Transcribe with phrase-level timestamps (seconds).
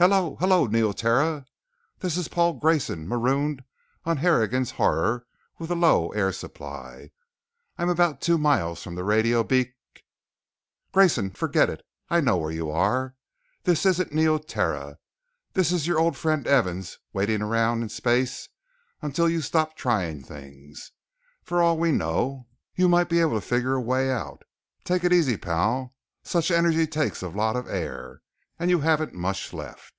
[0.00, 0.36] "Hello!
[0.38, 1.44] Hello Neoterra.
[1.98, 3.64] This is Paul Grayson marooned
[4.04, 5.26] on Harrigan's Horror
[5.58, 7.10] with a low air supply.
[7.76, 9.72] I'm about two miles from the radio beac"
[10.92, 11.32] "Grayson!
[11.32, 11.84] Forget it.
[12.08, 13.16] I know where you are.
[13.64, 15.00] This isn't Neoterra.
[15.54, 18.48] This is your old friend Evans waiting around in space
[19.02, 20.92] until you stop trying things.
[21.42, 22.46] For all we know,
[22.76, 24.44] you might be able to figure a way out.
[24.84, 25.92] Take it easy, pal.
[26.22, 28.22] Such energy takes a lot of air
[28.60, 29.94] and you haven't much left...."